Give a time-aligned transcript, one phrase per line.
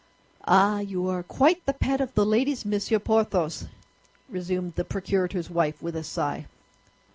[0.47, 3.67] "Ah, you are quite the pet of the ladies, Monsieur Porthos!"
[4.29, 6.47] resumed the procurator's wife, with a sigh.